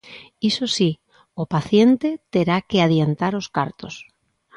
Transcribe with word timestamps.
Iso 0.49 0.65
si, 0.75 0.89
o 1.41 1.43
paciente 1.55 2.09
terá 2.33 2.57
que 2.69 2.77
adiantar 2.85 3.33
os 3.41 3.47
cartos. 3.57 3.93